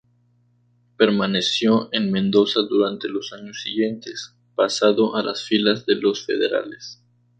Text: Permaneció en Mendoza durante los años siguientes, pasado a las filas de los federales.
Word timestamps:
Permaneció 0.97 1.89
en 1.91 2.09
Mendoza 2.11 2.61
durante 2.67 3.07
los 3.07 3.33
años 3.33 3.61
siguientes, 3.61 4.33
pasado 4.55 5.15
a 5.15 5.21
las 5.21 5.43
filas 5.43 5.85
de 5.85 5.93
los 5.95 6.25
federales. 6.25 6.99